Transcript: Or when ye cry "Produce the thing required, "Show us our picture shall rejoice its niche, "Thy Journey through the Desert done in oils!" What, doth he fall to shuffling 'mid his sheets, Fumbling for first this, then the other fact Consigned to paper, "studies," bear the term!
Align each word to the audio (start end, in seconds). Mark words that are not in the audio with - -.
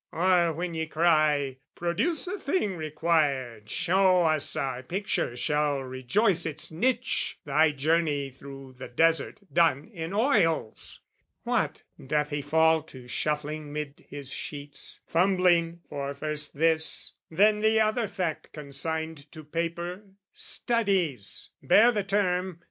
Or 0.11 0.51
when 0.53 0.73
ye 0.73 0.87
cry 0.87 1.57
"Produce 1.75 2.25
the 2.25 2.39
thing 2.39 2.75
required, 2.75 3.69
"Show 3.69 4.23
us 4.23 4.55
our 4.55 4.81
picture 4.81 5.37
shall 5.37 5.83
rejoice 5.83 6.43
its 6.43 6.71
niche, 6.71 7.37
"Thy 7.45 7.69
Journey 7.71 8.31
through 8.31 8.77
the 8.79 8.87
Desert 8.87 9.37
done 9.53 9.91
in 9.93 10.11
oils!" 10.11 11.01
What, 11.43 11.83
doth 12.03 12.31
he 12.31 12.41
fall 12.41 12.81
to 12.81 13.07
shuffling 13.07 13.71
'mid 13.71 14.07
his 14.09 14.31
sheets, 14.31 15.01
Fumbling 15.05 15.81
for 15.87 16.15
first 16.15 16.57
this, 16.57 17.13
then 17.29 17.59
the 17.59 17.79
other 17.79 18.07
fact 18.07 18.53
Consigned 18.53 19.31
to 19.31 19.43
paper, 19.43 20.01
"studies," 20.33 21.51
bear 21.61 21.91
the 21.91 22.03
term! 22.03 22.59